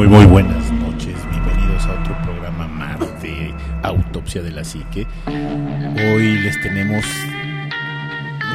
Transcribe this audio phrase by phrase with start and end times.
[0.00, 5.06] Muy, muy buenas noches, bienvenidos a otro programa más de Autopsia de la Psique.
[5.26, 7.04] Hoy les tenemos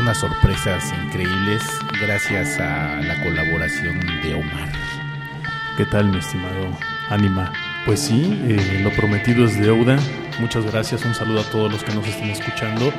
[0.02, 1.62] unas sorpresas increíbles
[2.02, 4.72] gracias a la colaboración de Omar.
[5.78, 6.76] ¿Qué tal, mi estimado
[7.12, 7.54] Anima?
[7.86, 10.00] Pues sí, eh, lo prometido es deuda.
[10.40, 12.92] Muchas gracias, un saludo a todos los que nos estén escuchando.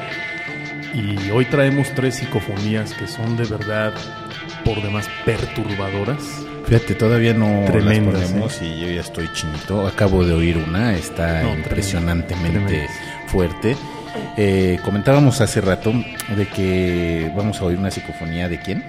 [0.97, 3.93] Y hoy traemos tres psicofonías que son de verdad
[4.65, 6.23] por demás perturbadoras.
[6.65, 9.87] Fíjate, todavía no Tremendas, las ponemos y yo ya estoy chinito.
[9.87, 12.89] Acabo de oír una, está No, impresionantemente
[13.27, 13.77] fuerte.
[14.39, 15.93] Eh, comentábamos hace rato
[16.35, 18.83] de que vamos a oír una psicofonía de quién?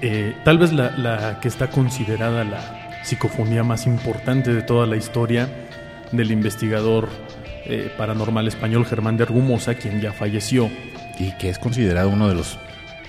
[0.00, 4.96] Eh, tal vez la, la que está considerada la psicofonía más importante de toda la
[4.96, 5.48] historia
[6.10, 7.10] del investigador
[7.66, 10.70] eh, paranormal español Germán de Argumosa, quien ya falleció.
[11.18, 12.58] Y que es considerado uno de los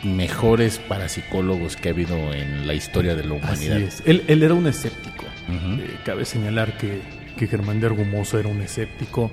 [0.03, 3.77] mejores parapsicólogos que ha habido en la historia de la Así humanidad.
[3.79, 4.03] es.
[4.05, 5.25] Él, él era un escéptico.
[5.49, 7.01] Eh, cabe señalar que,
[7.37, 9.31] que Germán de Argumosa era un escéptico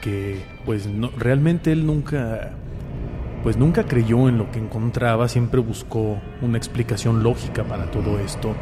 [0.00, 2.52] que pues no, realmente él nunca
[3.42, 8.56] pues nunca creyó en lo que encontraba, siempre buscó una explicación lógica para todo esto.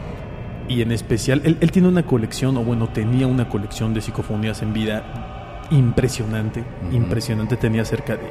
[0.69, 4.61] Y en especial, él, él tiene una colección, o bueno, tenía una colección de psicofonías
[4.63, 8.29] en vida impresionante, impresionante, tenía cerca de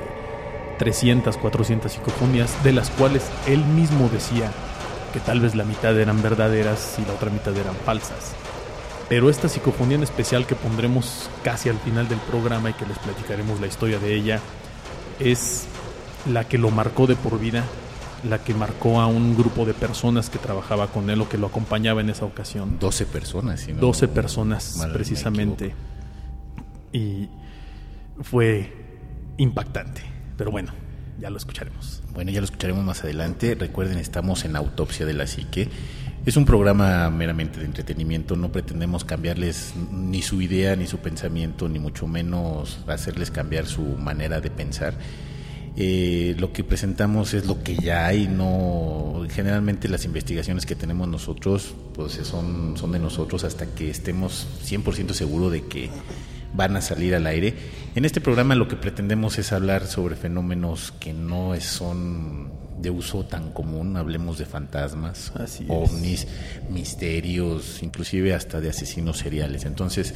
[0.78, 4.52] 300, 400 psicofonías, de las cuales él mismo decía
[5.14, 8.34] que tal vez la mitad eran verdaderas y la otra mitad eran falsas.
[9.10, 12.98] Pero esta psicofonía en especial que pondremos casi al final del programa y que les
[13.00, 14.40] platicaremos la historia de ella,
[15.20, 15.66] es
[16.32, 17.64] la que lo marcó de por vida,
[18.28, 21.48] la que marcó a un grupo de personas que trabajaba con él o que lo
[21.48, 22.78] acompañaba en esa ocasión.
[22.80, 25.76] 12 personas, si no- 12 personas Mal, me precisamente.
[26.94, 27.28] Y
[28.22, 28.72] fue
[29.38, 30.02] impactante.
[30.38, 30.72] Pero bueno,
[31.20, 32.02] ya lo escucharemos.
[32.14, 33.56] Bueno, ya lo escucharemos más adelante.
[33.56, 35.70] Recuerden, estamos en Autopsia de la Psique.
[36.26, 38.36] Es un programa meramente de entretenimiento.
[38.36, 43.82] No pretendemos cambiarles ni su idea, ni su pensamiento, ni mucho menos hacerles cambiar su
[43.82, 44.96] manera de pensar.
[45.76, 51.08] Eh, lo que presentamos es lo que ya hay, no generalmente las investigaciones que tenemos
[51.08, 55.90] nosotros pues son, son de nosotros hasta que estemos 100% seguros de que
[56.54, 57.54] van a salir al aire.
[57.96, 63.24] En este programa lo que pretendemos es hablar sobre fenómenos que no son de uso
[63.26, 65.70] tan común, hablemos de fantasmas, Así es.
[65.70, 66.28] ovnis,
[66.70, 69.66] misterios, inclusive hasta de asesinos seriales.
[69.66, 70.14] Entonces,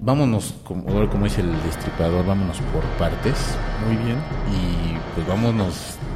[0.00, 3.36] vámonos, como, como dice el destripador, vámonos por partes
[3.86, 4.16] Muy bien.
[4.50, 5.74] y pues vámonos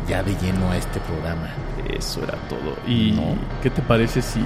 [0.09, 1.55] ya de lleno a este programa.
[1.97, 2.77] Eso era todo.
[2.87, 3.37] ¿Y No.
[3.63, 4.41] qué te parece si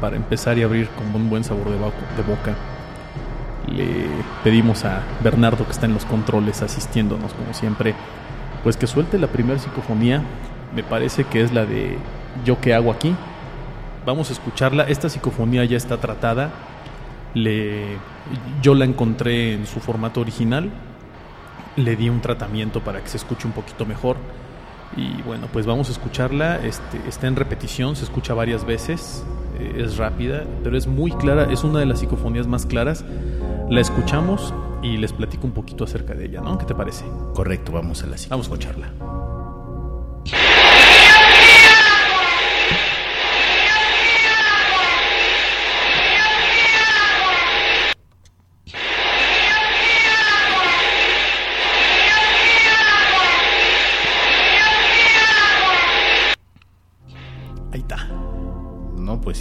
[0.00, 2.54] para empezar y abrir con un buen sabor de, bo- de boca
[3.72, 4.06] le
[4.44, 7.94] pedimos a Bernardo que está en los controles asistiéndonos como siempre,
[8.62, 10.22] pues que suelte la primera psicofonía,
[10.74, 11.98] me parece que es la de
[12.44, 13.14] Yo qué hago aquí.
[14.06, 16.50] Vamos a escucharla, esta psicofonía ya está tratada.
[17.34, 17.98] Le
[18.60, 20.70] yo la encontré en su formato original.
[21.76, 24.16] Le di un tratamiento para que se escuche un poquito mejor.
[24.96, 26.56] Y bueno, pues vamos a escucharla.
[26.64, 29.24] Este, está en repetición, se escucha varias veces.
[29.58, 31.50] eh, es rápida, pero es muy clara.
[31.50, 33.04] Es una de las psicofonías más claras.
[33.72, 34.52] La escuchamos
[34.82, 36.58] y les platico un poquito acerca de ella, ¿no?
[36.58, 37.06] ¿Qué te parece?
[37.32, 38.92] Correcto, vamos a la Vamos a escucharla.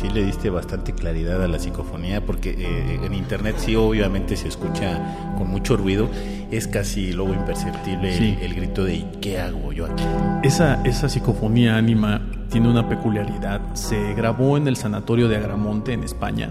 [0.02, 4.48] Sí le diste bastante claridad a la psicofonía porque eh, en internet sí obviamente se
[4.48, 6.10] escucha con mucho ruido,
[6.50, 8.36] es casi luego imperceptible Sí.
[8.42, 10.04] el, el grito de ¿qué hago yo aquí?
[10.44, 13.62] Esa, esa psicofonía ánima tiene una peculiaridad.
[13.76, 16.50] Se grabó en el sanatorio de Agramonte, en España.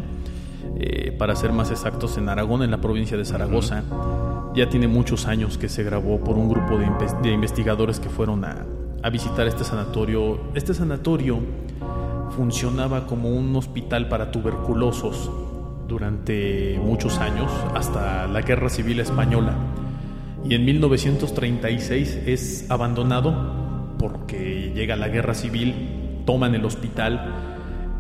[0.77, 3.83] Eh, para ser más exactos, en Aragón, en la provincia de Zaragoza.
[4.55, 6.87] Ya tiene muchos años que se grabó por un grupo de,
[7.23, 8.65] de investigadores que fueron a,
[9.03, 10.41] a visitar este sanatorio.
[10.55, 11.41] Este sanatorio
[12.37, 15.31] funcionaba como un hospital para tuberculosos
[15.89, 19.55] durante muchos años, hasta la Guerra Civil Española.
[20.45, 27.35] Y en 1936 es abandonado porque llega la Guerra Civil, toman el hospital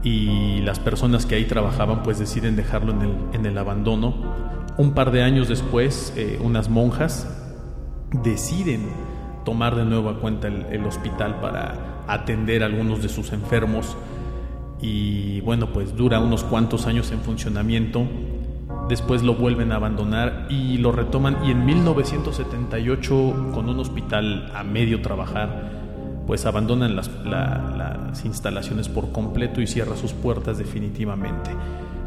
[0.02, 4.14] y las personas que ahí trabajaban pues deciden dejarlo en el, en el abandono.
[4.78, 7.28] Un par de años después, eh, unas monjas
[8.22, 8.88] deciden
[9.44, 13.96] tomar de nuevo a cuenta el, hospital para atender a algunos de sus enfermos
[14.82, 18.06] y bueno pues dura unos cuantos años en funcionamiento
[18.88, 24.64] después lo vuelven a abandonar y lo retoman y en 1978 con un hospital a
[24.64, 25.80] medio trabajar
[26.30, 27.10] pues abandonan las,
[28.24, 31.50] instalaciones por completo y cierra sus puertas definitivamente.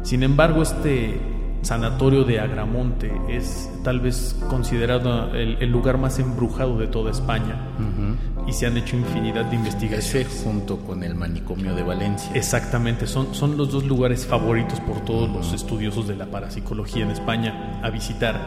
[0.02, 1.20] Sin embargo, este
[1.64, 7.56] sanatorio de Agramonte es tal vez considerado el, lugar más embrujado de toda España
[8.46, 10.26] y se han hecho infinidad de investigaciones.
[10.26, 12.30] Ese junto con el manicomio de Valencia.
[12.34, 17.10] Exactamente, son, son los dos lugares favoritos por todos los estudiosos de la parapsicología en
[17.10, 18.38] España a visitar,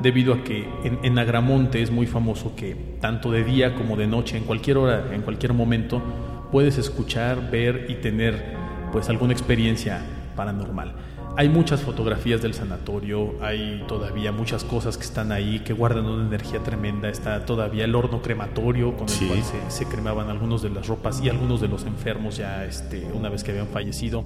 [0.00, 4.06] debido a que en, en Agramonte es muy famoso que tanto de día como de
[4.06, 6.02] noche, en cualquier hora, en cualquier momento,
[6.50, 8.54] puedes escuchar, ver y tener
[8.92, 10.00] pues alguna experiencia
[10.36, 10.94] paranormal.
[11.34, 16.26] Hay muchas fotografías del sanatorio, hay todavía muchas cosas que están ahí que guardan una
[16.26, 17.08] energía tremenda.
[17.08, 21.30] Está todavía el horno crematorio con el cual se, cremaban algunos de las ropas y
[21.30, 24.24] algunos de los enfermos ya este, una vez que habían fallecido.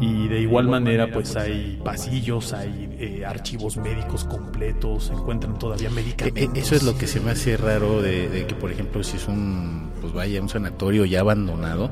[0.00, 5.90] Y de igual manera, pues hay pasillos, hay eh, archivos médicos completos, se encuentran todavía
[5.90, 6.54] medicamentos.
[6.54, 9.16] E, e, eso es lo que se me hace raro de, que, por ejemplo, si
[9.16, 11.90] es un, pues vaya, un sanatorio ya abandonado,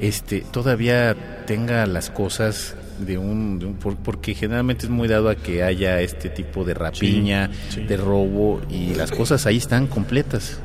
[0.00, 6.00] este, todavía tenga las cosas de un, porque generalmente es muy dado a que haya
[6.00, 10.60] este tipo de rapiña, de robo y las cosas ahí están completas.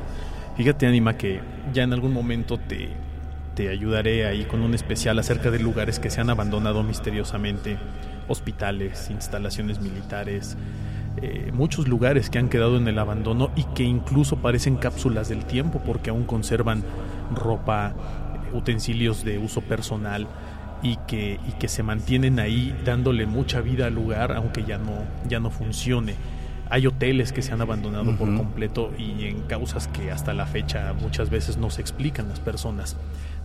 [0.56, 1.40] Fíjate, Anima, que
[1.72, 2.88] ya en algún momento te,
[3.54, 7.76] te ayudaré ahí con un especial acerca de lugares que se han abandonado misteriosamente,
[8.28, 10.56] hospitales, instalaciones militares,
[11.22, 15.44] eh, muchos lugares que han quedado en el abandono y que incluso parecen cápsulas del
[15.44, 16.82] tiempo porque aún conservan
[17.32, 17.94] ropa,
[18.52, 20.26] utensilios de uso personal
[20.82, 25.04] y que, y que se mantienen ahí dándole mucha vida al lugar aunque ya no,
[25.28, 26.14] ya no funcione.
[26.70, 30.92] Hay hoteles que se han abandonado por completo y en causas que hasta la fecha
[30.94, 32.96] muchas veces no se explican las personas.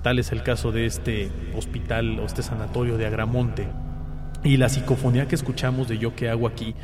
[0.02, 3.68] Tal es el caso de este hospital o este sanatorio de Agramonte.
[4.44, 6.76] Y la psicofonía que escuchamos de Yo que hago aquí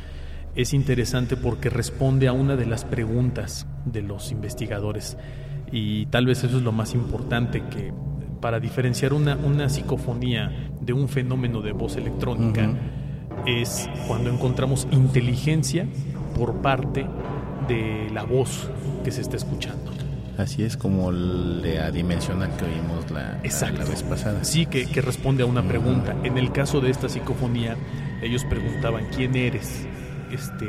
[0.54, 5.16] es interesante porque responde a una de las preguntas de los investigadores.
[5.72, 7.92] Y tal vez eso es lo más importante que
[8.46, 12.70] para diferenciar una, una psicofonía de un fenómeno de voz electrónica
[13.44, 15.84] es cuando encontramos inteligencia
[16.36, 17.08] por parte
[17.66, 18.70] de la voz
[19.02, 19.90] que se está escuchando.
[20.38, 24.44] Así es como la dimensional que oímos la, la, vez pasada.
[24.44, 26.14] Sí, que, que responde a una pregunta.
[26.22, 27.76] En el caso de esta psicofonía,
[28.22, 29.88] ellos preguntaban, ¿quién eres?
[30.30, 30.66] Este,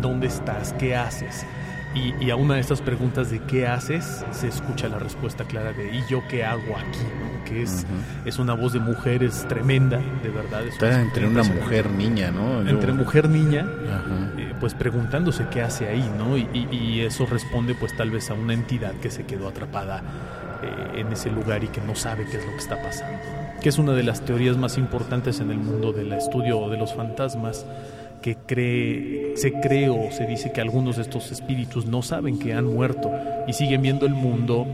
[0.00, 0.72] ¿Dónde estás?
[0.72, 1.46] ¿Qué haces?
[1.94, 5.94] Y, a una de estas preguntas de qué haces, se escucha la respuesta clara de
[5.94, 6.98] ¿y yo qué hago aquí?
[7.44, 7.86] Que es,
[8.24, 10.66] es una voz de mujer, es tremenda, de verdad.
[10.66, 12.66] Está entre una mujer niña, ¿no?
[12.66, 13.66] Entre mujer niña,
[14.38, 16.38] eh, pues preguntándose qué hace ahí, ¿no?
[16.38, 20.02] Y, eso responde pues tal vez a una entidad que se quedó atrapada
[20.62, 23.18] eh, en ese lugar y que no sabe qué es lo que está pasando.
[23.60, 26.94] Que es una de las teorías más importantes en el mundo del estudio de los
[26.94, 27.66] fantasmas
[28.22, 32.54] que cree, se cree o se dice que algunos de estos espíritus no saben que
[32.54, 33.10] han muerto
[33.46, 34.66] y siguen viendo el mundo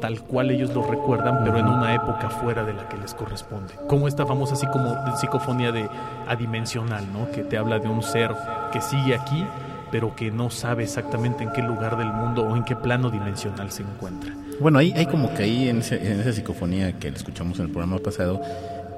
[0.00, 3.74] tal cual ellos lo recuerdan, pero en una época fuera de la que les corresponde.
[3.88, 5.88] Como esta famosa así como psicofonía de
[6.26, 7.30] adimensional, ¿no?
[7.30, 8.34] Que te habla de un ser
[8.72, 9.46] que sigue aquí,
[9.92, 13.70] pero que no sabe exactamente en qué lugar del mundo o en qué plano dimensional
[13.70, 14.34] se encuentra.
[14.58, 17.98] Bueno, hay, hay como que ahí en, en esa psicofonía que escuchamos en el programa
[17.98, 18.40] pasado,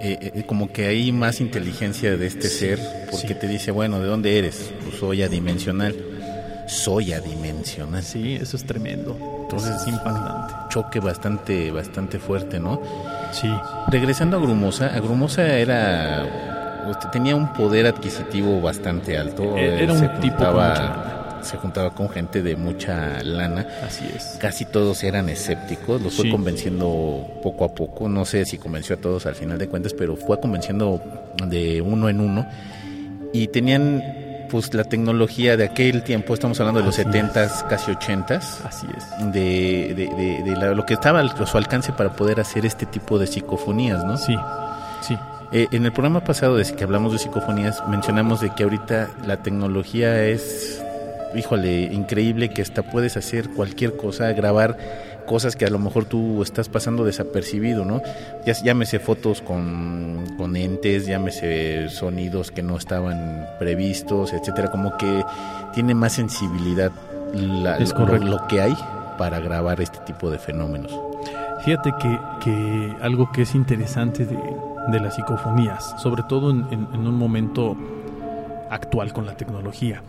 [0.00, 2.78] eh, eh, como que hay más inteligencia de este ser,
[3.10, 4.72] porque te dice, bueno, ¿de dónde eres?
[4.82, 5.94] Pues soy adimensional.
[6.66, 8.02] Soy adimensional.
[8.02, 9.16] Sí, eso es tremendo.
[9.42, 10.54] Entonces es impactante.
[10.70, 12.80] Choque bastante, bastante fuerte, ¿no?
[13.32, 13.48] Sí.
[13.88, 16.26] Regresando a Grumosa, Agrumosa era
[16.90, 19.56] este, tenía un poder adquisitivo bastante alto.
[19.56, 20.44] E-, era un tipo
[21.44, 23.66] se juntaba con gente de mucha lana.
[23.86, 24.36] Así es.
[24.40, 28.98] Casi todos eran escépticos, los fue convenciendo poco a poco, no sé si convenció a
[28.98, 31.00] todos al final de cuentas, pero fue convenciendo
[31.46, 32.46] de uno en uno.
[33.32, 34.02] Y tenían
[34.54, 38.60] pues la tecnología de aquel tiempo, estamos hablando de los setentas, casi ochentas.
[38.64, 39.32] Así es.
[39.32, 44.04] De, de, lo que estaba a su alcance para poder hacer este tipo de psicofonías,
[44.04, 44.16] ¿no?
[44.16, 44.36] Sí,
[45.02, 45.18] sí.
[45.50, 49.38] Eh, en el programa pasado, desde que hablamos de psicofonías, mencionamos de que ahorita la
[49.38, 50.84] tecnología es
[51.37, 54.76] híjole, increíble que hasta puedes hacer cualquier cosa, grabar
[55.26, 58.03] cosas que a lo mejor tú estás pasando desapercibido, ¿no?
[58.45, 65.25] Ya, llámese fotos con, con entes, llámese sonidos que no estaban previstos, etcétera, como que
[65.73, 66.93] tiene más sensibilidad
[67.33, 68.76] la, lo, lo, que hay
[69.19, 70.93] para grabar este tipo de fenómenos.
[71.64, 74.38] Fíjate que, que algo que es interesante de,
[74.88, 77.76] de las psicofonías, sobre todo en, en, un momento
[78.71, 80.03] actual con la tecnología,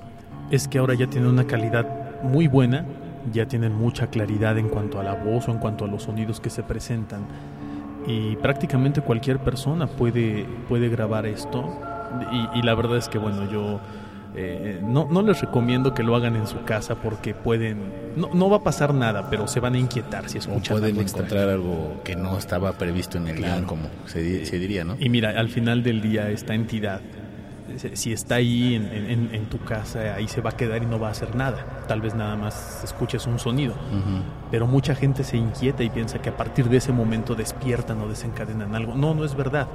[0.51, 2.85] es que ahora ya tiene una calidad muy buena,
[3.31, 6.39] ya tienen mucha claridad en cuanto a la voz o en cuanto a los sonidos
[6.39, 7.25] que se presentan.
[8.07, 11.79] Y prácticamente cualquier persona puede, puede grabar esto.
[12.31, 13.79] Y, y la verdad es que, bueno, yo
[14.37, 17.77] eh, no, no les recomiendo que lo hagan en su casa porque pueden.
[18.17, 20.75] No, no va a pasar nada, pero se van a inquietar si escuchan.
[20.75, 24.97] O pueden encontrar algo que no estaba previsto en el guion, como se, diría, ¿no?
[24.99, 26.99] Y mira, al final del día, esta entidad,
[27.93, 31.09] si está ahí en, en, tu casa, ahí se va a quedar y no va
[31.09, 31.83] a hacer nada.
[31.87, 33.73] Tal vez nada más escuches un sonido.
[34.51, 38.07] Pero mucha gente se inquieta y piensa que a partir de ese momento despiertan o
[38.07, 38.95] desencadenan algo.
[38.95, 39.67] No, no es verdad.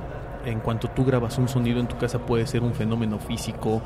[0.44, 3.82] En cuanto tú grabas un sonido en tu casa puede ser un fenómeno físico,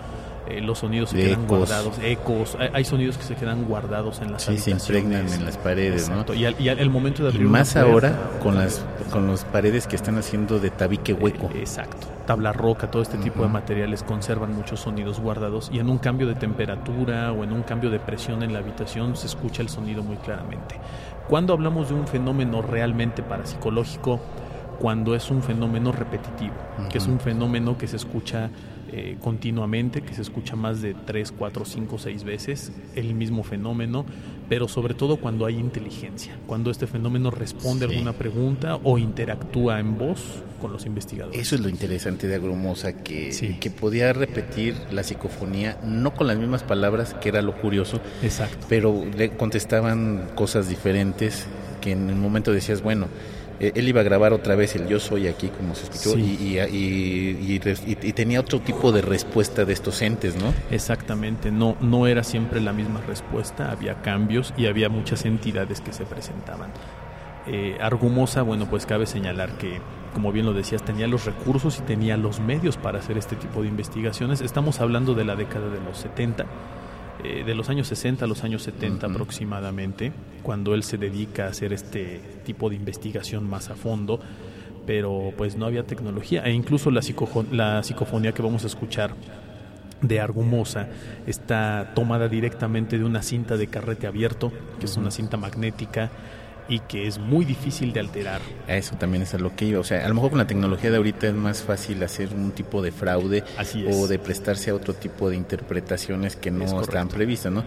[0.47, 4.43] eh, los sonidos se quedan guardados, ecos, hay, sonidos que se quedan guardados en las
[4.43, 6.33] sí, se impregnan en las paredes, ¿no?
[6.33, 9.89] Y, al, y el momento de abrir y más ahora con las con las paredes
[9.89, 11.51] que están haciendo de tabique hueco.
[11.55, 12.14] Eh, exacto.
[12.27, 16.27] Tabla roca, todo este tipo de materiales conservan muchos sonidos guardados y en un cambio
[16.27, 20.03] de temperatura o en un cambio de presión en la habitación se escucha el sonido
[20.03, 20.81] muy claramente.
[21.29, 24.21] Cuando hablamos de un fenómeno realmente parapsicológico,
[24.79, 26.55] cuando es un fenómeno repetitivo,
[26.91, 28.51] que es un fenómeno que se escucha
[28.97, 34.07] eh, continuamente, que se escucha más de 3, 4, 5, 6 veces el mismo fenómeno,
[34.49, 39.81] pero sobre todo cuando hay inteligencia, cuando este fenómeno responde a alguna pregunta o interactúa
[39.81, 41.41] en voz con los investigadores.
[41.41, 46.39] Eso es lo interesante de Agrumosa, que, que podía repetir la psicofonía, no con las
[46.39, 48.65] mismas palabras, que era lo curioso, Exacto.
[48.69, 51.49] pero le contestaban cosas diferentes
[51.81, 53.09] que en el momento decías, bueno,
[53.75, 58.13] él iba a grabar otra vez el Yo Soy aquí, como se escuchó, y, y,
[58.13, 60.53] tenía otro tipo de respuesta de estos entes, ¿no?
[60.71, 65.93] Exactamente, no, no era siempre la misma respuesta, había cambios y había muchas entidades que
[65.93, 66.71] se presentaban.
[67.47, 69.81] Eh, Argumosa, bueno, pues cabe señalar que,
[70.15, 73.63] como bien lo decías, tenía los recursos y tenía los medios para hacer este tipo
[73.63, 74.41] de investigaciones.
[74.41, 76.47] Estamos hablando de la década de los 70
[77.25, 80.13] eh, de los años 60 a los años 70 aproximadamente,
[80.43, 84.21] cuando él se dedica a hacer este tipo de investigación más a fondo,
[84.87, 86.45] pero pues no había tecnología.
[86.45, 87.01] E incluso la,
[87.51, 89.15] la psicofonía que vamos a escuchar
[90.03, 90.89] de Argumosa
[91.27, 96.11] está tomada directamente de una cinta de carrete abierto, que es una cinta magnética
[96.69, 98.41] y que es muy difícil de alterar.
[98.67, 99.81] Eso también es a lo que iba.
[99.81, 102.53] O sea, a lo mejor con la tecnología de ahorita es más fácil hacer un
[102.53, 103.45] tipo de fraude
[103.93, 107.65] o de prestarse a otro tipo de interpretaciones que no están previstas, ¿no?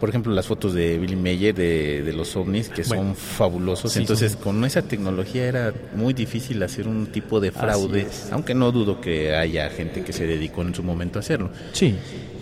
[0.00, 3.96] Por ejemplo, las fotos de Billy Mayer de, los ovnis, que son fabulosos.
[3.96, 9.00] Entonces, con esa tecnología era muy difícil hacer un tipo de fraude, aunque no dudo
[9.00, 11.50] que haya gente que se dedicó en su momento a hacerlo.
[11.72, 11.94] Sí.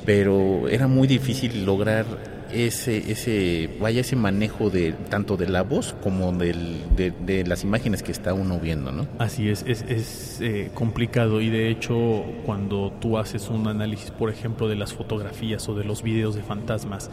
[0.06, 2.06] Pero era muy difícil lograr
[2.52, 8.02] ese, ese, vaya ese manejo de tanto de la voz como del, de, las imágenes
[8.02, 9.06] que está uno viendo, ¿no?
[9.18, 14.30] Así es, es, es eh, complicado y de hecho cuando tú haces un análisis, por
[14.30, 17.10] ejemplo, de las fotografías o de los videos de fantasmas,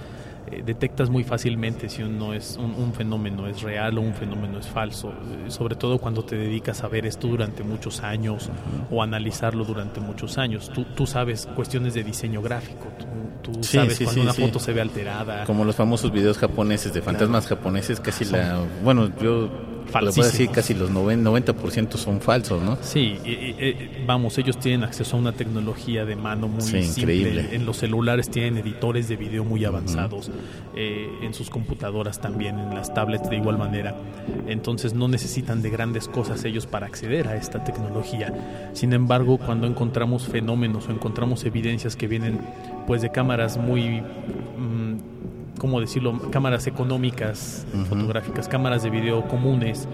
[0.51, 4.67] eh, detectas muy fácilmente si uno es un, fenómeno es real o un fenómeno es
[4.67, 8.49] falso, eh, sobre todo cuando te dedicas a ver esto durante muchos años
[8.89, 10.71] o analizarlo durante muchos años.
[10.73, 12.87] Tú, tú sabes cuestiones de diseño gráfico,
[13.41, 15.45] tú, sabes cuando una foto se ve alterada.
[15.45, 18.63] Como los famosos videos japoneses de fantasmas japoneses, casi la...
[18.83, 19.49] Bueno, yo
[19.87, 20.31] falsísimos.
[20.31, 22.77] decir casi los 90%, son falsos, ¿no?
[22.81, 23.17] Sí,
[24.05, 27.55] vamos, ellos tienen acceso a una tecnología de mano muy simple.
[27.55, 30.31] En los celulares tienen editores de video muy avanzados,
[30.75, 33.95] eh, en sus computadoras también, en las tablets de igual manera.
[34.47, 38.33] Entonces no necesitan de grandes cosas ellos para acceder a esta tecnología.
[38.73, 42.39] Sin embargo, cuando encontramos fenómenos o encontramos evidencias que vienen
[42.85, 44.01] pues de cámaras muy...
[44.01, 45.16] Mm,
[45.59, 49.87] ¿cómo decirlo?, cámaras económicas, fotográficas, cámaras de video comunes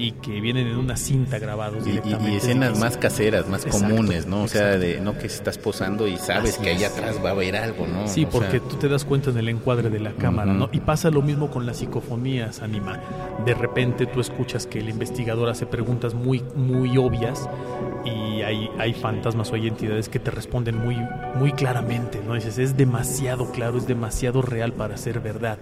[0.00, 2.32] y que vienen en una cinta grabados y, directamente.
[2.32, 4.44] Y, escenas más caseras, más comunes, ¿no?
[4.44, 7.54] O sea, de no que estás posando y sabes que allá atrás va a haber
[7.56, 8.08] algo, ¿no?
[8.08, 10.70] Sí, porque tú te das cuenta en el encuadre de la cámara, ¿no?
[10.72, 12.98] Y pasa lo mismo con las psicofonías, Anima.
[13.44, 17.48] De repente tú escuchas que el investigador hace preguntas muy, muy obvias
[18.04, 20.96] y hay, hay fantasmas o hay entidades que te responden muy,
[21.34, 22.34] muy claramente, ¿no?
[22.34, 25.58] Dices, es demasiado claro, es demasiado real para ser verdad.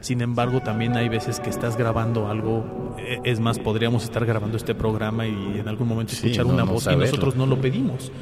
[0.00, 4.56] Sin embargo, también hay veces que estás grabando algo E, es más, podríamos estar grabando
[4.56, 8.12] este programa y en algún momento escuchar una voz y nosotros no lo pedimos.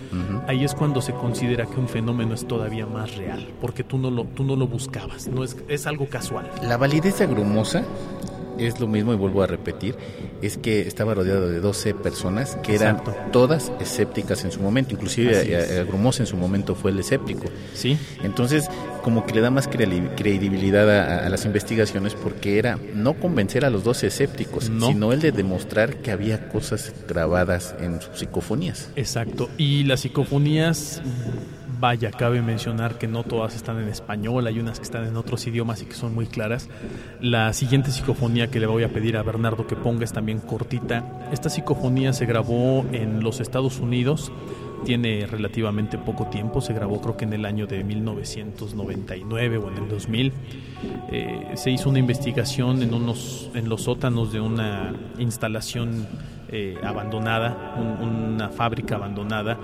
[0.47, 4.11] Ahí es cuando se considera que un fenómeno es todavía más real, porque tú no
[4.11, 6.51] lo, tú no lo buscabas, no es, es algo casual.
[6.63, 7.85] La validez agrumosa
[8.59, 9.95] es lo mismo y vuelvo a repetir,
[10.43, 15.85] es que estaba rodeado de 12 personas que eran todas escépticas en su momento, inclusive
[15.87, 17.45] Grumosa en su momento fue el escéptico.
[17.75, 17.99] Sí.
[18.23, 18.69] Entonces,
[19.03, 23.85] como que le da más credibilidad a, las investigaciones porque era no convencer a los
[23.85, 28.91] 12 escépticos, sino el de demostrar que había cosas grabadas en sus psicofonías.
[28.97, 29.49] Exacto.
[29.57, 31.03] Y las psicofonías
[31.79, 35.47] Vaya, cabe mencionar que no todas están en español, hay unas que están en otros
[35.47, 36.71] idiomas y que son muy claras.
[37.21, 41.29] La siguiente psicofonía que le voy a pedir a Bernardo que ponga es también cortita.
[41.33, 44.33] Esta psicofonía se grabó en los Estados Unidos,
[44.85, 49.77] tiene relativamente poco tiempo, se grabó creo que en el año de 1999 o en
[49.79, 50.33] el 2000.
[51.11, 56.07] Eh, se hizo una investigación en, unos, en los sótanos de una instalación
[56.49, 59.59] eh, abandonada, una fábrica abandonada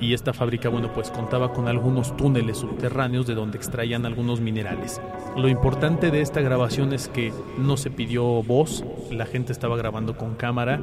[0.00, 5.00] y esta fábrica, bueno, pues contaba con algunos túneles subterráneos de donde extraían algunos minerales.
[5.36, 10.16] Lo importante de esta grabación es que no se pidió voz, la gente estaba grabando
[10.16, 10.80] con cámara,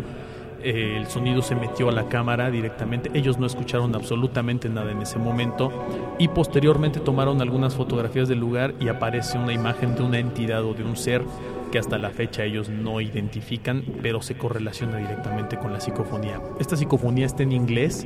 [0.64, 5.18] el sonido se metió a la cámara directamente, ellos no escucharon absolutamente nada en ese
[5.18, 5.72] momento
[6.20, 10.74] y posteriormente tomaron algunas fotografías del lugar y aparece una imagen de una entidad o
[10.74, 11.24] de un ser
[11.72, 16.42] que hasta la fecha ellos no identifican, pero se correlaciona directamente con la psicofonía.
[16.60, 18.06] Esta psicofonía está en inglés,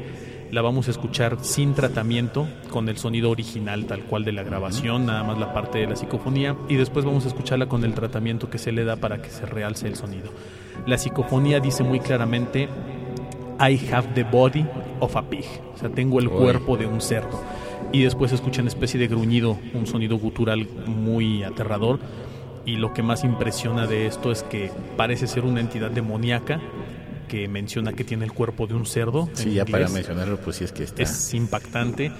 [0.52, 5.08] la vamos a escuchar sin tratamiento, con el sonido original tal cual de la grabación,
[5.08, 8.50] nada más la parte de la psicofonía, y después vamos a escucharla con el tratamiento
[8.50, 10.30] que se le da para que se realce el sonido.
[10.86, 12.70] La psicofonía dice muy claramente,
[13.60, 14.66] I have the body
[15.00, 17.42] of a pig, o sea, tengo el cuerpo de un cerdo.
[17.92, 22.00] Y después escuchan una especie de gruñido, un sonido gutural muy aterrador
[22.66, 26.60] y lo que más impresiona de esto es que parece ser una entidad demoníaca
[27.28, 29.30] que menciona que tiene el cuerpo de un cerdo.
[29.34, 31.04] Sí, ya para mencionarlo, pues sí es que está.
[31.04, 32.12] Es impactante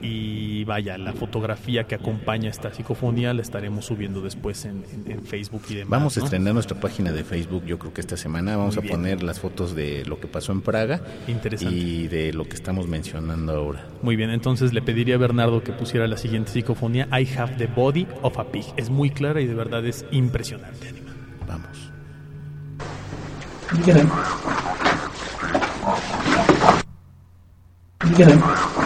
[0.00, 4.84] y vaya, la fotografía que acompaña esta psicofonía la estaremos subiendo después en,
[5.24, 5.90] Facebook y demás.
[5.90, 9.22] Vamos a estrenar nuestra página de Facebook, yo creo que esta semana vamos a poner
[9.22, 13.86] las fotos de lo que pasó en Praga y de lo que estamos mencionando ahora.
[14.02, 17.66] Muy bien, entonces le pediría a Bernardo que pusiera la siguiente psicofonía, I have the
[17.66, 18.64] body of a pig.
[18.76, 20.94] Es muy clara y de verdad es impresionante.
[21.46, 21.90] Vamos.
[28.16, 28.79] claro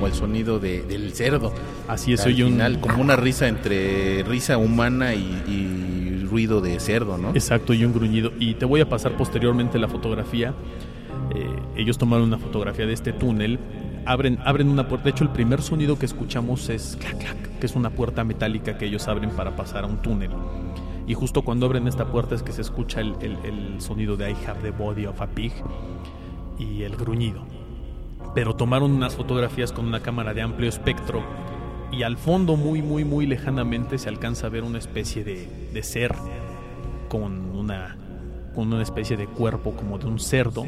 [0.00, 1.52] como el sonido del cerdo.
[1.86, 2.58] Así es, oye un...
[2.80, 7.30] como una risa entre risa humana y, ruido de cerdo, ¿no?
[7.30, 8.32] Exacto, y un gruñido.
[8.38, 10.54] Y te voy a pasar posteriormente la fotografía.
[11.34, 11.44] Eh,
[11.76, 13.58] ellos tomaron una fotografía de este túnel.
[14.06, 15.04] Abren, abren una puerta.
[15.04, 18.78] De hecho, el primer sonido que escuchamos es clac, clac, que es una puerta metálica
[18.78, 20.30] que ellos abren para pasar a un túnel.
[21.06, 24.30] Y justo cuando abren esta puerta es que se escucha el, el, el sonido de
[24.30, 25.52] I have the body of a pig
[26.58, 27.59] y el gruñido.
[28.34, 31.22] Pero tomaron unas fotografías con una cámara de amplio espectro
[31.92, 35.82] y al fondo muy muy muy lejanamente se alcanza a ver una especie de, de
[35.82, 36.14] ser
[37.08, 37.96] con una,
[38.54, 40.64] con una especie de cuerpo como de un cerdo.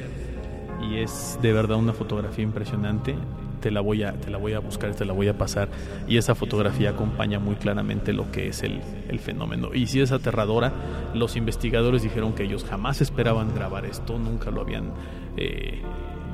[0.83, 3.15] Y es de verdad una fotografía impresionante.
[3.61, 5.69] Te la voy a te la voy a buscar te la voy a pasar.
[6.09, 9.73] Y esa fotografía acompaña muy claramente lo que es el, el fenómeno.
[9.73, 10.73] Y si es aterradora.
[11.15, 14.91] Los investigadores dijeron que ellos jamás esperaban grabar esto nunca lo habían
[15.37, 15.83] eh,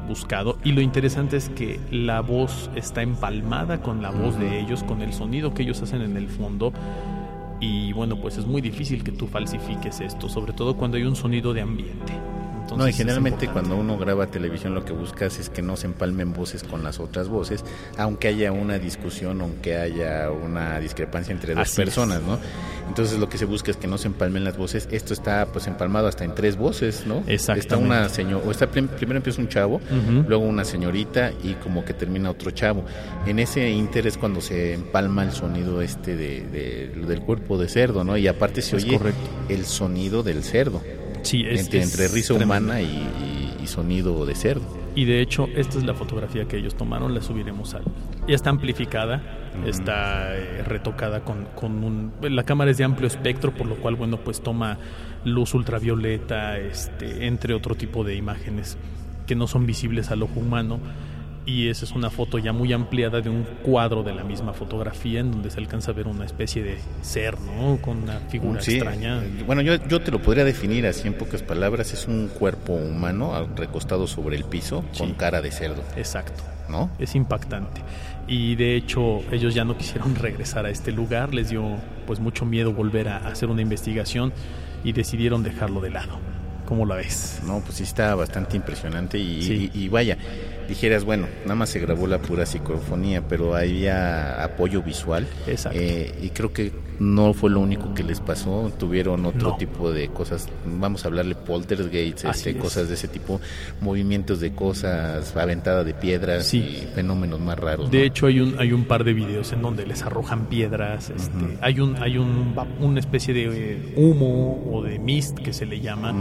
[0.08, 0.58] buscado.
[0.64, 5.02] Y lo interesante es que la voz está empalmada con la voz de ellos, con
[5.02, 6.72] el sonido que ellos hacen en el fondo.
[7.60, 11.16] Y bueno, pues es muy difícil que tú falsifiques esto, sobre todo cuando hay un
[11.16, 12.12] sonido de ambiente
[12.76, 16.32] no, y generalmente cuando uno graba televisión lo que buscas es que no se empalmen
[16.32, 17.64] voces con las otras voces,
[17.96, 22.38] aunque haya una discusión, aunque haya una discrepancia entre dos personas, ¿no?
[22.88, 24.88] Entonces lo que se busca es que no se empalmen las voces.
[24.90, 27.22] Esto está pues empalmado hasta en tres voces, ¿no?
[27.26, 29.80] Está una señora, o está primero empieza un chavo,
[30.26, 32.84] luego una señorita y como que termina otro chavo.
[33.26, 38.04] En ese inter es cuando se empalma el sonido este de, del cuerpo de cerdo,
[38.04, 38.16] ¿no?
[38.16, 38.98] Y aparte se oye
[39.48, 40.82] el sonido del cerdo
[41.32, 44.66] entre, risa humana y, sonido de cerdo.
[44.94, 47.82] Y de hecho, esta es la fotografía que ellos tomaron, la subiremos al...
[48.26, 49.22] Ya está amplificada,
[49.66, 52.12] está eh, retocada con, con un...
[52.22, 54.78] La cámara es de amplio espectro, por lo cual, bueno, pues toma
[55.24, 58.78] luz ultravioleta, este, entre otro tipo de imágenes
[59.26, 60.80] que no son visibles al ojo humano
[61.48, 65.20] y esa es una foto ya muy ampliada de un cuadro de la misma fotografía
[65.20, 67.78] en donde se alcanza a ver una especie de ser, ¿no?
[67.80, 69.22] Con una figura extraña.
[69.46, 73.48] Bueno, yo, yo te lo podría definir así en pocas palabras, es un cuerpo humano
[73.56, 75.82] recostado sobre el piso con cara de cerdo.
[75.96, 76.44] Exacto.
[76.68, 76.90] ¿No?
[76.98, 77.80] Es impactante.
[78.26, 82.44] Y de hecho ellos ya no quisieron regresar a este lugar, les dio pues mucho
[82.44, 84.34] miedo volver a hacer una investigación
[84.84, 86.20] y decidieron dejarlo de lado.
[86.68, 87.40] ¿Cómo la ves?
[87.46, 90.18] No, pues sí está bastante impresionante y, vaya,
[90.68, 95.26] dijeras, bueno, nada más se grabó la pura psicofonía, pero había apoyo visual.
[95.46, 95.78] Exacto.
[95.80, 100.08] Eh, y creo que no fue lo único que les pasó, tuvieron otro tipo de
[100.08, 103.40] cosas, vamos a hablarle poltergeist, este, cosas de ese tipo,
[103.80, 107.90] movimientos de cosas, aventada de piedras y fenómenos más raros.
[107.90, 111.58] De hecho hay un hay un par de videos en donde les arrojan piedras, este,
[111.60, 116.12] hay un hay un una especie de humo o de mist que se le llama,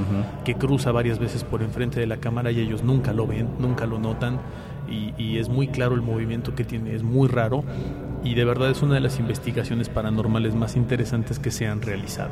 [0.45, 3.87] que cruza varias veces por enfrente de la cámara y ellos nunca lo ven, nunca
[3.87, 4.36] lo notan
[4.89, 7.63] y, es muy claro el movimiento que tiene, es muy raro
[8.23, 12.31] y de verdad es una de las investigaciones paranormales más interesantes que se han realizado.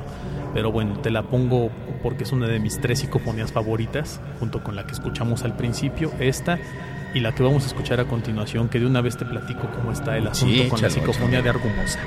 [0.53, 1.69] Pero bueno, te la pongo
[2.01, 6.11] porque es una de mis tres psicofonías favoritas, junto con la que escuchamos al principio,
[6.19, 6.59] esta
[7.13, 9.91] y la que vamos a escuchar a continuación, que de una vez te platico cómo
[9.91, 11.99] está el asunto con la psicofonía de Argumosa.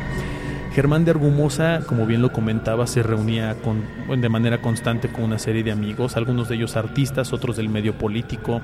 [0.74, 3.82] Germán de Argumosa, como bien lo comentaba, se reunía con,
[4.20, 7.96] de manera constante con una serie de amigos, algunos de ellos artistas, otros del medio
[7.96, 8.60] político,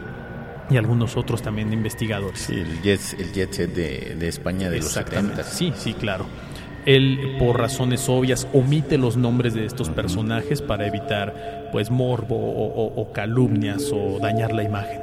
[0.70, 2.40] y algunos otros también investigadores.
[2.40, 5.42] Sí, el jet, el jet set de, España de los 70.
[5.44, 6.27] Sí, sí, claro.
[6.87, 13.12] Él, por razones obvias, omite los nombres de estos personajes para evitar pues morbo o,
[13.12, 15.00] calumnias o dañar la imagen.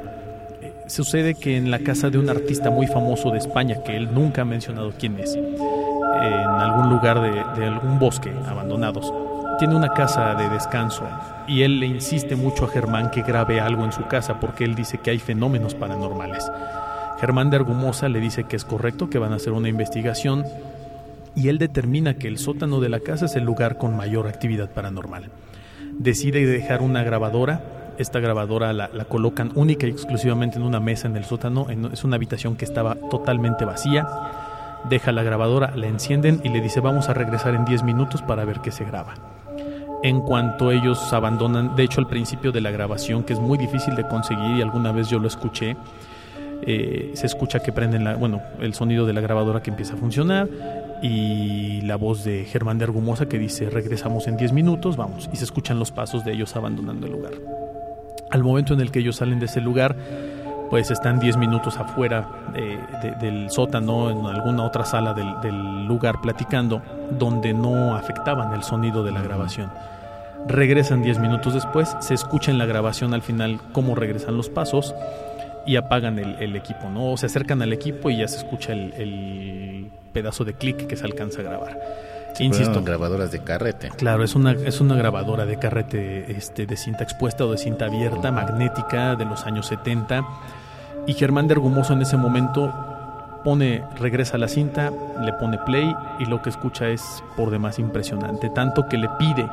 [0.62, 4.14] Eh, sucede que en la casa de un artista muy famoso de España, que él
[4.14, 9.12] nunca ha mencionado quién es, en algún lugar de, de algún bosque abandonados,
[9.62, 11.04] tiene una casa de descanso
[11.46, 14.74] y él le insiste mucho a Germán que grabe algo en su casa porque él
[14.74, 16.50] dice que hay fenómenos paranormales.
[17.20, 20.44] Germán de Argumosa le dice que es correcto, que van a hacer una investigación
[21.36, 24.68] y él determina que el sótano de la casa es el lugar con mayor actividad
[24.68, 25.30] paranormal.
[25.96, 27.62] Decide dejar una grabadora,
[27.98, 32.16] esta grabadora la, colocan única y exclusivamente en una mesa en el sótano, es una
[32.16, 34.08] habitación que estaba totalmente vacía,
[34.90, 38.44] deja la grabadora, la encienden y le dice vamos a regresar en 10 minutos para
[38.44, 39.14] ver qué se graba
[40.02, 43.94] en cuanto ellos abandonan, de hecho al principio de la grabación, que es muy difícil
[43.94, 45.76] de conseguir y alguna vez yo lo escuché,
[46.64, 50.48] eh, se escucha que prenden bueno, el sonido de la grabadora que empieza a funcionar
[51.02, 55.36] y la voz de Germán de Argumosa que dice regresamos en 10 minutos, vamos, y
[55.36, 57.32] se escuchan los pasos de ellos abandonando el lugar.
[58.30, 59.96] Al momento en el que ellos salen de ese lugar,
[60.72, 62.26] pues están 10 minutos afuera
[63.20, 66.80] del sótano, en alguna otra sala del, del, lugar platicando,
[67.10, 69.70] donde no afectaban el sonido de la grabación.
[70.48, 74.94] Regresan 10 minutos después, se escucha en la grabación al final cómo regresan los pasos
[75.66, 77.12] y apagan el, equipo, ¿no?
[77.12, 81.04] O se acercan al equipo y ya se escucha el, pedazo de clic que se
[81.04, 81.80] alcanza a grabar.
[82.38, 83.90] Insisto, grabadoras de carrete.
[83.90, 87.86] Claro, es una, es una grabadora de carrete este, de cinta expuesta o de cinta
[87.86, 90.24] abierta, magnética, de los años 70
[91.06, 92.72] y Germán de Argumoso en ese momento
[93.42, 97.78] pone, regresa a la cinta, le pone play y lo que escucha es por demás
[97.78, 99.48] impresionante, tanto que le pide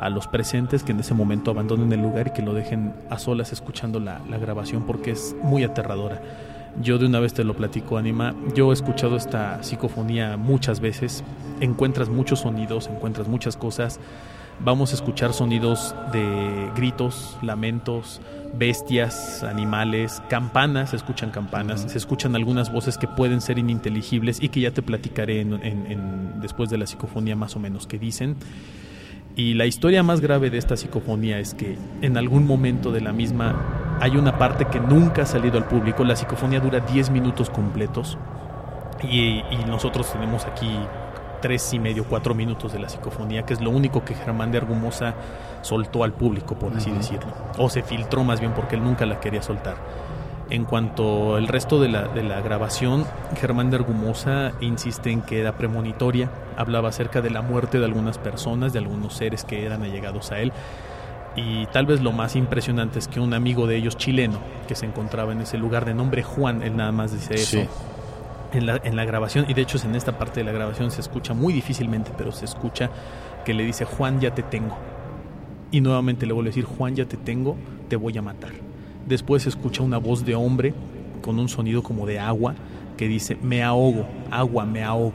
[0.00, 3.18] a los presentes que en ese momento abandonen el lugar y que lo dejen a
[3.18, 6.20] solas escuchando la, la grabación porque es muy aterradora.
[6.82, 8.34] Yo de una vez te lo platico, Anima.
[8.54, 11.24] Yo he escuchado esta psicofonía muchas veces.
[11.60, 13.98] Encuentras muchos sonidos, encuentras muchas cosas.
[14.60, 18.20] Vamos a escuchar sonidos de gritos, lamentos,
[18.54, 24.48] bestias, animales, campanas, se escuchan campanas, se escuchan algunas voces que pueden ser ininteligibles y
[24.48, 28.36] que ya te platicaré en, después de la psicofonía más o menos que dicen.
[29.36, 33.12] Y la historia más grave de esta psicofonía es que en algún momento de la
[33.12, 36.04] misma hay una parte que nunca ha salido al público.
[36.04, 38.16] La psicofonía dura 10 minutos completos
[39.02, 40.70] y, y nosotros tenemos aquí
[41.42, 44.58] tres y medio, cuatro minutos de la psicofonía, que es lo único que Germán de
[44.58, 45.14] Argumosa
[45.60, 47.32] soltó al público, por así decirlo.
[47.58, 49.76] O se filtró más bien porque él nunca la quería soltar.
[50.48, 53.04] En cuanto al resto de la, de la grabación,
[53.36, 58.18] Germán de Argumosa insiste en que era premonitoria, hablaba acerca de la muerte de algunas
[58.18, 60.52] personas, de algunos seres que eran allegados a él.
[61.34, 64.86] Y tal vez lo más impresionante es que un amigo de ellos chileno, que se
[64.86, 67.68] encontraba en ese lugar de nombre Juan, él nada más dice eso,
[68.52, 71.00] en la, en la grabación, y de hecho en esta parte de la grabación se
[71.00, 72.88] escucha muy difícilmente, pero se escucha
[73.44, 74.78] que le dice, Juan, ya te tengo.
[75.72, 77.56] Y nuevamente le vuelve a decir, Juan, ya te tengo,
[77.88, 78.65] te voy a matar.
[79.06, 80.74] Después se escucha una voz de hombre
[81.22, 82.54] con un sonido como de agua
[82.96, 85.12] que dice me ahogo, agua, me ahogo.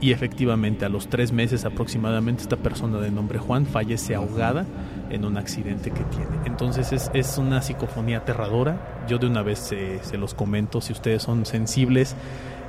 [0.00, 4.66] Y efectivamente a los tres meses aproximadamente esta persona de nombre Juan fallece ahogada
[5.08, 6.40] en un accidente que tiene.
[6.44, 9.04] Entonces es, es una psicofonía aterradora.
[9.08, 12.16] Yo de una vez se, se los comento, si ustedes son sensibles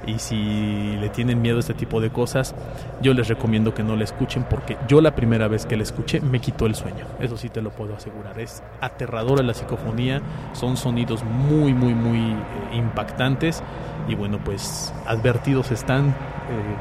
[0.08, 2.56] y si le tienen miedo a este tipo de cosas,
[3.02, 6.22] yo les recomiendo que no la escuchen porque yo la primera vez que la escuché
[6.22, 7.06] me quitó el sueño.
[7.20, 8.40] Eso sí te lo puedo asegurar.
[8.40, 10.22] Es aterradora la psicofonía,
[10.54, 13.64] son sonidos muy, muy, muy eh, impactantes
[14.08, 16.14] y bueno, pues advertidos están, eh,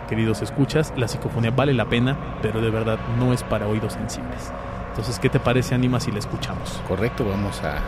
[0.08, 4.52] queridos escuchas, la psicofonía vale la pena, pero de verdad no es para oídos sensibles.
[4.90, 6.80] Entonces, ¿qué te parece, Anima, si la escuchamos?
[6.86, 7.78] Correcto, vamos a,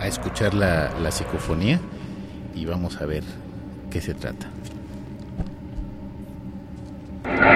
[0.00, 1.78] a escuchar la, la psicofonía
[2.54, 3.22] y vamos a ver
[3.90, 4.48] qué se trata.
[7.26, 7.55] Thank you.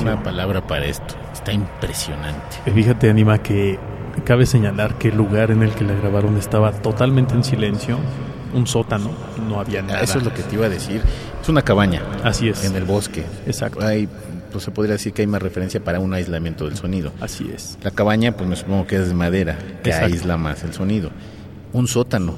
[0.00, 1.14] Una palabra para esto.
[1.32, 2.56] Está impresionante.
[2.66, 3.78] Eh, fíjate, Anima, que
[4.24, 7.98] cabe señalar que el lugar en el que la grabaron estaba totalmente en silencio.
[8.52, 9.10] Un sótano,
[9.48, 10.00] no había nada.
[10.00, 11.02] Eso es lo que te iba a decir.
[11.42, 12.02] Es una cabaña.
[12.22, 12.64] Así es.
[12.64, 13.24] En el bosque.
[13.46, 13.84] Exacto.
[13.84, 14.08] Hay
[14.54, 17.12] pues se podría decir que hay más referencia para un aislamiento del sonido.
[17.20, 17.76] Así es.
[17.82, 21.10] La cabaña, pues me supongo que es de madera, que aísla más el sonido.
[21.72, 22.36] Un sótano.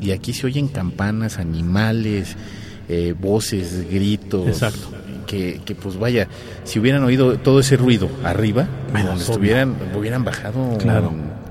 [0.00, 2.36] Y aquí se oyen campanas, animales,
[2.88, 4.46] eh, voces, gritos.
[4.46, 4.93] Exacto.
[5.26, 6.28] Que, que, pues vaya,
[6.64, 10.78] si hubieran oído todo ese ruido arriba, donde estuvieran, hubieran bajado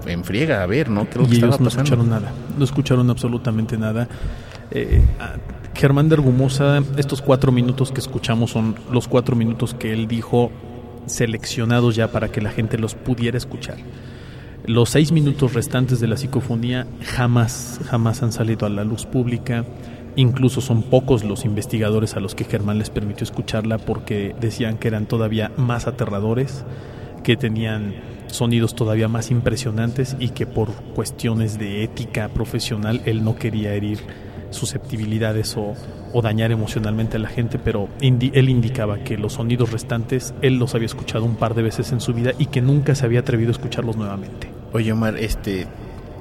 [0.06, 1.10] en, friega a ver, ¿no?
[1.10, 4.08] ¿Qué es lo que estaba no escucharon nada, no escucharon absolutamente nada.
[4.72, 5.02] Eh,
[5.76, 10.52] Germán de Argumosa, estos cuatro minutos que escuchamos son los cuatro minutos que él dijo
[11.06, 13.78] seleccionados ya para que la gente los pudiera escuchar.
[14.66, 19.66] Los seis minutos restantes de la psicofonía jamás, jamás han salido a la luz pública.
[20.16, 24.88] Incluso son pocos los investigadores a los que Germán les permitió escucharla porque decían que
[24.88, 26.66] eran todavía más aterradores,
[27.24, 27.96] que tenían
[28.28, 34.00] sonidos todavía más impresionantes y que por cuestiones de ética profesional él no quería herir
[34.50, 35.74] susceptibilidades o,
[36.22, 40.86] dañar emocionalmente a la gente, pero él indicaba que los sonidos restantes él los había
[40.86, 43.54] escuchado un par de veces en su vida y que nunca se había atrevido a
[43.54, 44.52] escucharlos nuevamente.
[44.74, 45.68] Oye Omar, este,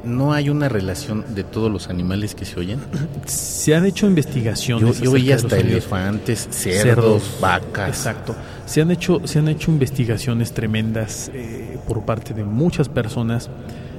[0.05, 2.81] ¿no hay una relación de todos los animales que se oyen?
[3.27, 5.01] Se han hecho investigaciones.
[5.01, 7.89] Yo, veía hasta elefantes, cerdos, vacas.
[7.89, 8.35] Exacto.
[8.67, 13.51] Se han hecho, se han hecho investigaciones tremendas eh, por parte de muchas personas.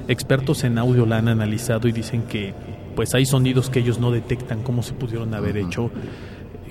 [0.08, 2.52] Expertos en audio la han analizado y dicen que
[2.94, 5.90] pues hay sonidos que ellos no detectan cómo se pudieron haber hecho.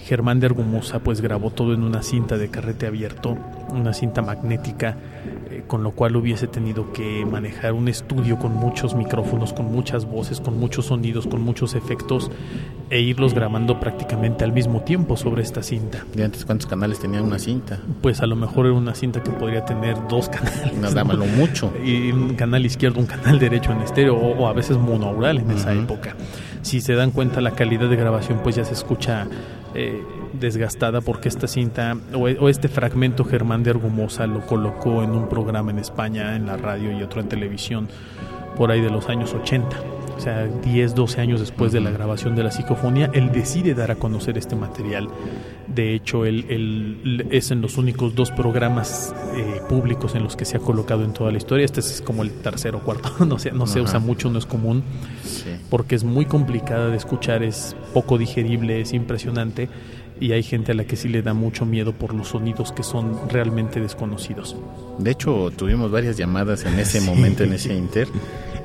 [0.06, 3.38] Germán de Argumosa pues grabó todo en una cinta de carrete abierto,
[3.69, 4.98] una cinta magnética
[5.63, 10.06] eh, con lo cual hubiese tenido que manejar un estudio con muchos micrófonos, con muchas
[10.06, 12.32] voces, con muchos sonidos, con muchos efectos
[12.89, 16.06] e irlos grabando prácticamente al mismo tiempo sobre esta cinta.
[16.15, 17.80] ¿Y antes cuántos canales tenía una cinta?
[18.02, 20.78] Pues a lo mejor era una cinta que podría tener dos canales.
[20.78, 21.73] Nada malo mucho.
[21.84, 25.73] Y un canal izquierdo, un canal derecho en estéreo o, a veces monaural en esa
[25.73, 26.15] época.
[26.62, 29.28] Si se dan cuenta la calidad de grabación pues ya se escucha
[29.76, 30.02] eh,
[30.34, 35.72] desgastada porque esta cinta o, este fragmento Germán de Argumosa lo colocó en un programa
[35.72, 37.88] en España, en la radio y otro en televisión,
[38.58, 39.78] por ahí de los años 80.
[40.15, 43.89] O sea, 10, 12 años después de la grabación de la psicofonía, él decide dar
[43.89, 45.10] a conocer este material.
[45.67, 50.58] De hecho, él, es en los únicos dos programas eh, públicos en los que se
[50.58, 51.65] ha colocado en toda la historia.
[51.65, 54.46] Este es como el tercero o cuarto, no, se, no se usa mucho, no es
[54.46, 54.84] común,
[55.72, 59.67] porque es muy complicada de escuchar, es poco digerible, es impresionante
[60.23, 62.81] y hay gente a la que sí le da mucho miedo por los sonidos que
[62.81, 64.55] son realmente desconocidos.
[64.97, 68.07] De hecho, tuvimos varias llamadas en ese momento, en ese inter.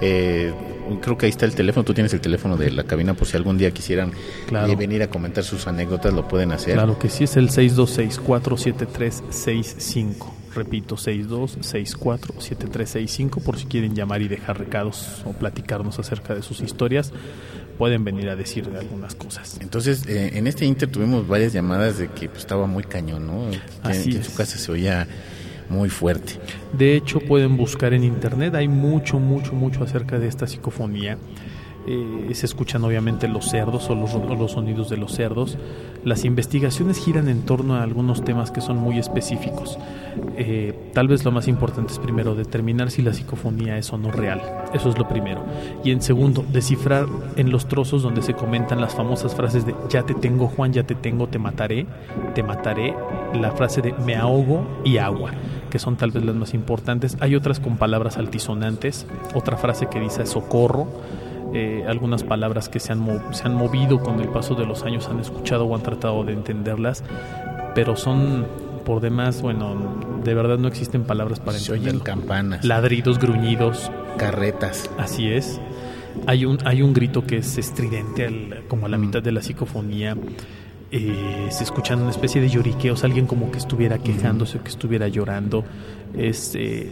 [0.01, 0.53] Eh,
[1.03, 3.37] creo que ahí está el teléfono, tú tienes el teléfono de la cabina por si
[3.37, 4.12] algún día quisieran
[4.53, 6.75] eh, venir a comentar sus anécdotas, lo pueden hacer.
[6.75, 10.14] Claro que sí, es el 626-473-65.
[10.55, 17.12] Repito, 6264-7365 por si quieren llamar y dejar recados o platicarnos acerca de sus historias
[17.79, 19.59] pueden venir a decir algunas cosas.
[19.61, 23.45] Entonces, eh, en este inter tuvimos varias llamadas de que pues, estaba muy cañón, ¿no?
[23.83, 25.07] Así en su casa se oía
[25.71, 26.35] muy fuerte.
[26.73, 31.17] De hecho, pueden buscar en internet, hay mucho, mucho, mucho acerca de esta psicofonía.
[31.90, 35.57] Eh, se escuchan obviamente los cerdos o los, sonidos de los cerdos.
[36.05, 39.79] Las investigaciones giran en torno a algunos temas que son muy específicos.
[40.37, 44.12] Eh, tal vez lo más importante es primero determinar si la psicofonía es o no
[44.12, 44.42] real.
[44.74, 45.42] Eso es lo primero.
[45.83, 50.03] Y en segundo, descifrar en los trozos donde se comentan las famosas frases de ya
[50.03, 51.87] te tengo Juan, ya te tengo, te mataré,
[52.35, 52.94] te mataré,
[53.33, 55.31] la frase de me ahogo y agua
[55.70, 57.16] que son tal vez las más importantes.
[57.20, 60.88] Hay otras con palabras altisonantes, otra frase que dice socorro,
[61.55, 65.09] eh, algunas palabras que se han, se han movido con el paso de los años,
[65.09, 67.05] han escuchado o han tratado de entenderlas,
[67.75, 68.47] pero son
[68.85, 69.77] por demás, bueno,
[70.25, 74.91] de verdad no existen palabras para se oyen campanas, ladridos, gruñidos, carretas.
[74.99, 75.61] Así es.
[76.27, 79.01] Hay un, hay un grito que es estridente, como a la mm.
[79.01, 80.17] mitad de la psicofonía.
[80.90, 85.09] Eh, se escuchan una especie de lloriqueos, alguien como que estuviera quejándose o que estuviera
[85.09, 85.64] llorando.
[86.16, 86.90] Es, eh,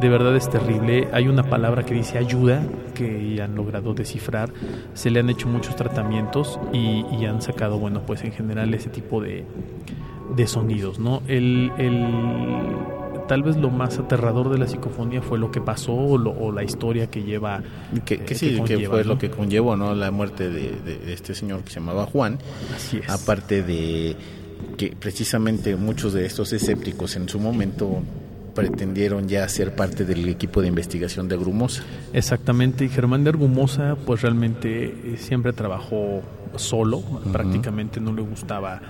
[0.00, 1.08] de verdad es terrible.
[1.12, 2.64] Hay una palabra que dice ayuda
[2.94, 4.50] que han logrado descifrar.
[4.94, 9.20] Se le han hecho muchos tratamientos y, han sacado, bueno, pues en general ese tipo
[9.20, 9.44] de,
[10.36, 11.22] de sonidos, ¿no?
[11.26, 12.06] El, el,
[13.26, 17.08] tal vez lo más aterrador de la psicofonía fue lo que pasó o, la historia
[17.08, 17.62] que lleva.
[18.04, 19.94] Que, que sí, que, fue lo que conllevó, ¿no?
[19.94, 22.38] La muerte de, de, este señor que se llamaba Juan.
[22.74, 23.08] Así es.
[23.08, 24.16] Aparte de
[24.76, 28.02] que precisamente muchos de estos escépticos en su momento
[28.54, 31.82] pretendieron ya ser parte del equipo de investigación de Argumosa.
[32.12, 36.22] Exactamente, y Germán de Argumosa pues realmente eh, siempre trabajó
[36.56, 37.02] solo,
[37.32, 38.80] prácticamente no le gustaba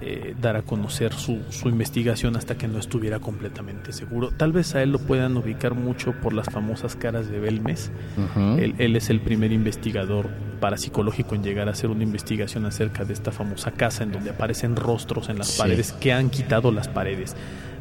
[0.00, 4.30] eh, dar a conocer su, su, investigación hasta que no estuviera completamente seguro.
[4.30, 7.90] Tal vez a él lo puedan ubicar mucho por las famosas caras de Belmes.
[8.58, 10.28] él, él, es el primer investigador
[10.60, 14.76] parapsicológico en llegar a hacer una investigación acerca de esta famosa casa en donde aparecen
[14.76, 15.58] rostros en las sí.
[15.58, 17.36] paredes que han quitado las paredes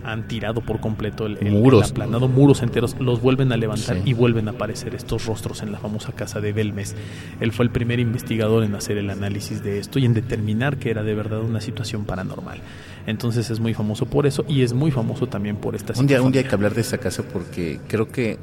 [0.07, 1.85] han tirado por completo el, el, muros.
[1.85, 4.01] el aplanado, muros enteros, los vuelven a levantar sí.
[4.05, 6.95] y vuelven a aparecer estos rostros en la famosa casa de Belmes.
[7.39, 10.89] Él fue el primer investigador en hacer el análisis de esto y en determinar que
[10.89, 12.59] era de verdad una situación paranormal.
[13.05, 16.21] Entonces es muy famoso por eso y es muy famoso también por esta un día,
[16.21, 18.37] un día hay que hablar de esa casa porque creo que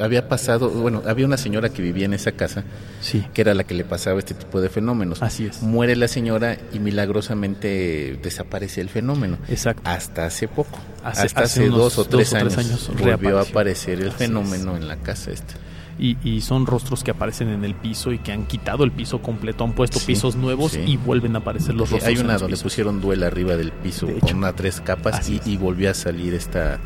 [0.00, 2.64] había pasado, bueno, había una señora que vivía en esa casa,
[3.00, 3.24] sí.
[3.32, 5.22] que era la que le pasaba este tipo de fenómenos.
[5.22, 5.62] Así es.
[5.62, 9.38] Muere la señora y milagrosamente desaparece el fenómeno.
[9.48, 9.82] Exacto.
[9.84, 10.78] Hasta hace poco.
[11.04, 14.08] Hace, hasta hace, dos o tres, dos o años, tres años volvió a aparecer el
[14.08, 14.82] Así fenómeno es.
[14.82, 15.54] en la casa esta.
[15.98, 19.20] Y, y, son rostros que aparecen en el piso y que han quitado el piso
[19.20, 20.80] completo, han puesto Sí, pisos nuevos sí.
[20.86, 22.16] y vuelven a aparecer los Sí, rostros.
[22.16, 25.56] hay una donde pusieron duela arriba del piso De con una tres capas y, y
[25.58, 26.78] volvió a salir esta,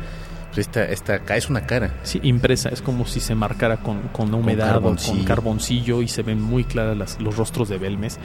[0.55, 1.93] esta, esta, es una cara.
[2.03, 5.17] Sí, impresa, es como si se marcara con, con humedad o carboncillo.
[5.17, 8.17] con carboncillo y se ven muy claras las- los rostros de Belmes.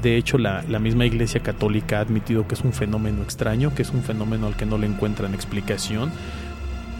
[0.00, 3.82] De hecho, la, la misma Iglesia Católica ha admitido que es un fenómeno extraño, que
[3.82, 6.10] es un fenómeno al que no le encuentran explicación,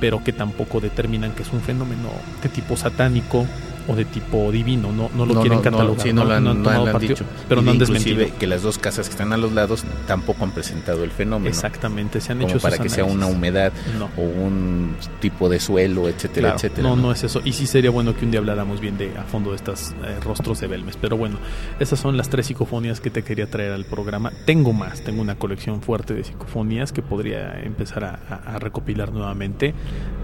[0.01, 2.11] pero que tampoco determinan que es un fenómeno
[2.43, 3.47] de tipo satánico
[3.89, 4.93] o de tipo divino.
[4.93, 5.97] No, no lo No, quieren no, catalogar.
[5.97, 7.25] no, sí, no lo han, tomado han partido, dicho.
[7.49, 8.27] Pero Y no han desmentido.
[8.39, 11.49] que las dos casas que están a los lados tampoco han presentado el fenómeno.
[11.49, 13.73] Exactamente, se han Como hecho para que sea una humedad
[14.17, 16.89] o un tipo de suelo, etcétera, Claro, etcétera.
[16.89, 17.41] no, no es eso.
[17.45, 20.61] Y sí sería bueno que un día habláramos bien de a fondo de estos rostros
[20.61, 20.97] de Belmes.
[21.01, 21.39] Pero bueno,
[21.81, 24.33] esas son las tres psicofonías que te quería traer al programa.
[24.45, 29.13] Tengo más, tengo una colección fuerte de psicofonías que podría empezar a, a- a recopilar
[29.13, 29.75] nuevamente.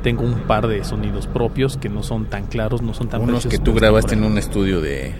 [0.02, 3.46] Tengo un par de sonidos propios que no son tan claros, no son tan Unos
[3.55, 5.12] que tú grabaste en un estudio de...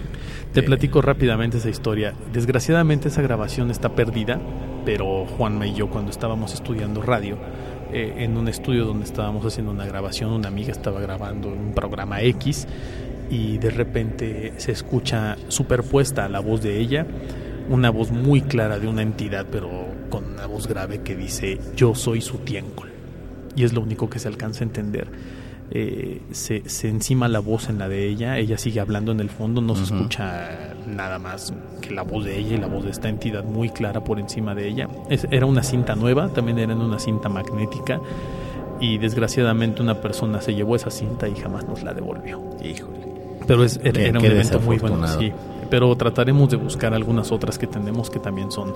[0.51, 2.13] Te de- platico rápidamente esa historia.
[2.33, 4.41] Desgraciadamente esa grabación está perdida,
[4.83, 7.37] pero Juanma y yo cuando estábamos estudiando radio,
[7.93, 12.21] eh, en un estudio donde estábamos haciendo una grabación, una amiga estaba grabando un programa
[12.23, 12.67] X
[13.29, 17.07] y de repente se escucha superpuesta a la voz de ella,
[17.69, 19.69] una voz muy clara de una entidad, pero
[20.09, 22.89] con una voz grave que dice yo soy su tiéncol.
[23.55, 25.07] Y es lo único que se alcanza a entender
[25.71, 29.29] eh, se, se encima la voz en la de ella, ella sigue hablando en el
[29.29, 32.91] fondo, no se escucha nada más que la voz de ella y la voz de
[32.91, 34.87] esta entidad muy clara por encima de ella.
[35.09, 37.99] Es- era una cinta nueva, también era en una cinta magnética
[38.79, 42.41] y desgraciadamente una persona se llevó esa cinta y jamás nos la devolvió.
[42.63, 42.97] Híjole.
[43.47, 45.31] Pero es, era, Qué- era un evento muy bueno, sí.
[45.69, 48.73] Pero trataremos de buscar algunas otras que tenemos que también son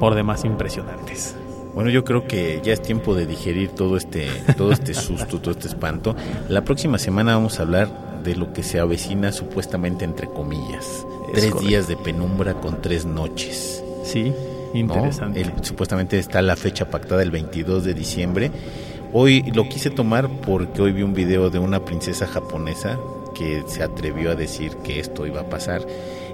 [0.00, 1.36] por demás impresionantes.
[1.76, 5.50] Bueno, yo creo que ya es tiempo de digerir todo este, todo este susto, todo
[5.52, 6.16] este espanto.
[6.48, 10.84] La próxima semana vamos a hablar de lo que se avecina supuestamente entre comillas.
[11.28, 11.60] Es tres correcto.
[11.68, 13.84] días de penumbra con tres noches.
[14.04, 14.32] Sí,
[14.72, 14.80] ¿no?
[14.80, 15.42] interesante.
[15.42, 18.50] El- supuestamente está la fecha pactada el 22 de diciembre.
[19.12, 22.98] Hoy lo quise tomar porque hoy vi un video de una princesa japonesa
[23.34, 25.82] que se atrevió a decir que esto iba a pasar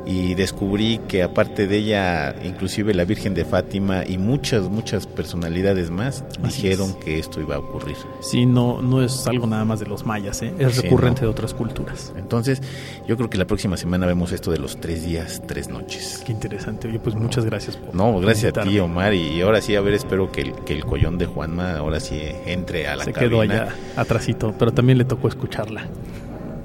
[0.05, 5.91] y descubrí que aparte de ella, inclusive la Virgen de Fátima y muchas, muchas personalidades
[5.91, 6.97] más Así dijeron es.
[7.05, 7.97] que esto iba a ocurrir.
[8.21, 10.53] Sí, no, no es algo nada más de los mayas, ¿eh?
[10.59, 11.29] es Sí, recurrente no.
[11.29, 12.13] de otras culturas.
[12.17, 12.61] Entonces,
[13.07, 16.23] yo creo que la próxima semana vemos esto de los tres días, tres noches.
[16.27, 16.89] Qué interesante.
[16.89, 18.81] Oye, pues muchas gracias por No, gracias a ti, invitarme.
[18.81, 19.15] Omar.
[19.15, 22.21] Y ahora sí, a ver, espero que el, que el collón de Juanma ahora sí
[22.47, 23.31] entre a la Se cabina.
[23.31, 25.87] quedó allá atrasito, pero también le tocó escucharla.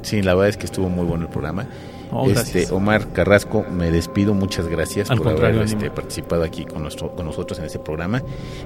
[0.02, 1.68] Sí, la verdad es que estuvo muy bueno el programa.
[2.30, 4.34] Este, Omar Carrasco, me despido.
[4.34, 8.22] Muchas gracias por haber este, participado aquí con, nuestro, con nosotros en este programa.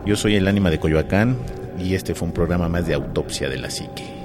[0.06, 1.38] Yo soy el ánima de Coyoacán
[1.80, 4.22] y este fue un programa más de autopsia de la psique.